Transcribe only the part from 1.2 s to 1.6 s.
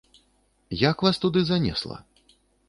туды